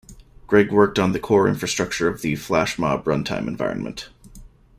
[0.47, 4.09] Greg worked on the core infrastructure of the FlashMob run time environment.